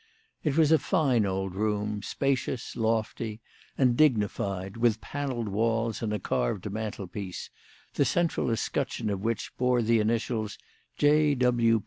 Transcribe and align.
It 0.43 0.57
was 0.57 0.71
a 0.71 0.79
fine 0.79 1.27
old 1.27 1.53
room, 1.53 2.01
spacious, 2.01 2.75
lofty, 2.75 3.39
and 3.77 3.95
dignified, 3.95 4.75
with 4.75 4.99
panelled 4.99 5.47
walls 5.47 6.01
and 6.01 6.11
a 6.11 6.17
carved 6.17 6.71
mantelpiece, 6.71 7.51
the 7.93 8.03
central 8.03 8.49
escutcheon 8.49 9.11
of 9.11 9.21
which 9.21 9.55
bore 9.57 9.83
the 9.83 9.99
initials 9.99 10.57
"J. 10.97 11.37